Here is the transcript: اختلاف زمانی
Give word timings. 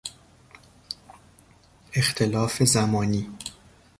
اختلاف 1.93 2.63
زمانی 2.63 3.29